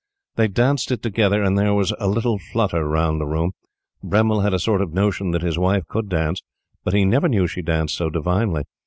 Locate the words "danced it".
0.47-1.03